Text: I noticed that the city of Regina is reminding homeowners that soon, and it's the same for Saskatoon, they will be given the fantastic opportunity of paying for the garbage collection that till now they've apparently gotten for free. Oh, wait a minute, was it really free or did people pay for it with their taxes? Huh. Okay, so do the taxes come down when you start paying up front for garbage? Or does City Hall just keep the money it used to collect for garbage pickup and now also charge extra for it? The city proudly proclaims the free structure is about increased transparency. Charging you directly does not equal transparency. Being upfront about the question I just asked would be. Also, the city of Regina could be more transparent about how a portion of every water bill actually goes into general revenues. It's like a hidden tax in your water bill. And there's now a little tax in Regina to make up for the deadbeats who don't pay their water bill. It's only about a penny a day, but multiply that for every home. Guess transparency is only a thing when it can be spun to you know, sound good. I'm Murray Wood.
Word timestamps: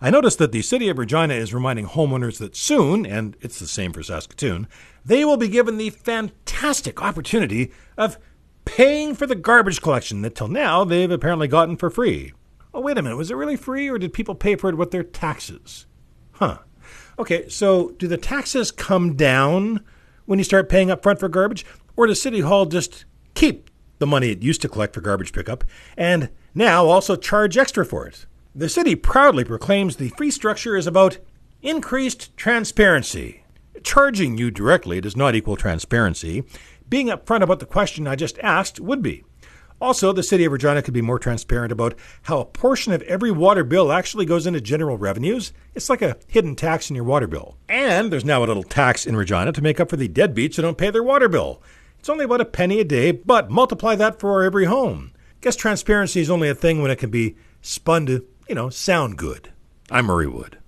I 0.00 0.10
noticed 0.10 0.38
that 0.38 0.52
the 0.52 0.62
city 0.62 0.88
of 0.88 0.98
Regina 0.98 1.34
is 1.34 1.54
reminding 1.54 1.86
homeowners 1.86 2.38
that 2.38 2.54
soon, 2.54 3.06
and 3.06 3.36
it's 3.40 3.58
the 3.58 3.66
same 3.66 3.92
for 3.92 4.02
Saskatoon, 4.02 4.68
they 5.04 5.24
will 5.24 5.38
be 5.38 5.48
given 5.48 5.78
the 5.78 5.90
fantastic 5.90 7.02
opportunity 7.02 7.72
of 7.96 8.18
paying 8.66 9.14
for 9.14 9.26
the 9.26 9.34
garbage 9.34 9.80
collection 9.80 10.20
that 10.22 10.34
till 10.34 10.48
now 10.48 10.84
they've 10.84 11.10
apparently 11.10 11.48
gotten 11.48 11.76
for 11.76 11.88
free. 11.88 12.32
Oh, 12.74 12.80
wait 12.80 12.98
a 12.98 13.02
minute, 13.02 13.16
was 13.16 13.30
it 13.30 13.36
really 13.36 13.56
free 13.56 13.88
or 13.88 13.98
did 13.98 14.12
people 14.12 14.34
pay 14.34 14.54
for 14.54 14.68
it 14.68 14.76
with 14.76 14.90
their 14.90 15.02
taxes? 15.02 15.86
Huh. 16.32 16.58
Okay, 17.18 17.48
so 17.48 17.92
do 17.92 18.06
the 18.06 18.18
taxes 18.18 18.70
come 18.70 19.14
down 19.14 19.82
when 20.26 20.38
you 20.38 20.44
start 20.44 20.68
paying 20.68 20.90
up 20.90 21.02
front 21.02 21.18
for 21.18 21.28
garbage? 21.28 21.64
Or 21.96 22.06
does 22.06 22.20
City 22.20 22.40
Hall 22.40 22.66
just 22.66 23.06
keep 23.32 23.70
the 23.98 24.06
money 24.06 24.30
it 24.30 24.42
used 24.42 24.60
to 24.60 24.68
collect 24.68 24.92
for 24.92 25.00
garbage 25.00 25.32
pickup 25.32 25.64
and 25.96 26.28
now 26.54 26.84
also 26.84 27.16
charge 27.16 27.56
extra 27.56 27.86
for 27.86 28.06
it? 28.06 28.26
The 28.58 28.70
city 28.70 28.94
proudly 28.94 29.44
proclaims 29.44 29.96
the 29.96 30.08
free 30.08 30.30
structure 30.30 30.76
is 30.76 30.86
about 30.86 31.18
increased 31.60 32.34
transparency. 32.38 33.44
Charging 33.82 34.38
you 34.38 34.50
directly 34.50 34.98
does 34.98 35.14
not 35.14 35.34
equal 35.34 35.56
transparency. 35.56 36.42
Being 36.88 37.08
upfront 37.08 37.42
about 37.42 37.60
the 37.60 37.66
question 37.66 38.06
I 38.06 38.16
just 38.16 38.38
asked 38.38 38.80
would 38.80 39.02
be. 39.02 39.24
Also, 39.78 40.10
the 40.10 40.22
city 40.22 40.46
of 40.46 40.52
Regina 40.52 40.80
could 40.80 40.94
be 40.94 41.02
more 41.02 41.18
transparent 41.18 41.70
about 41.70 41.98
how 42.22 42.40
a 42.40 42.46
portion 42.46 42.94
of 42.94 43.02
every 43.02 43.30
water 43.30 43.62
bill 43.62 43.92
actually 43.92 44.24
goes 44.24 44.46
into 44.46 44.62
general 44.62 44.96
revenues. 44.96 45.52
It's 45.74 45.90
like 45.90 46.00
a 46.00 46.16
hidden 46.26 46.56
tax 46.56 46.88
in 46.88 46.96
your 46.96 47.04
water 47.04 47.26
bill. 47.26 47.58
And 47.68 48.10
there's 48.10 48.24
now 48.24 48.42
a 48.42 48.46
little 48.46 48.62
tax 48.62 49.04
in 49.04 49.16
Regina 49.16 49.52
to 49.52 49.62
make 49.62 49.80
up 49.80 49.90
for 49.90 49.96
the 49.96 50.08
deadbeats 50.08 50.56
who 50.56 50.62
don't 50.62 50.78
pay 50.78 50.88
their 50.88 51.02
water 51.02 51.28
bill. 51.28 51.62
It's 51.98 52.08
only 52.08 52.24
about 52.24 52.40
a 52.40 52.46
penny 52.46 52.80
a 52.80 52.84
day, 52.84 53.10
but 53.10 53.50
multiply 53.50 53.96
that 53.96 54.18
for 54.18 54.42
every 54.42 54.64
home. 54.64 55.12
Guess 55.42 55.56
transparency 55.56 56.22
is 56.22 56.30
only 56.30 56.48
a 56.48 56.54
thing 56.54 56.80
when 56.80 56.90
it 56.90 56.96
can 56.96 57.10
be 57.10 57.36
spun 57.60 58.06
to 58.06 58.24
you 58.48 58.54
know, 58.54 58.70
sound 58.70 59.18
good. 59.18 59.50
I'm 59.90 60.06
Murray 60.06 60.26
Wood. 60.26 60.58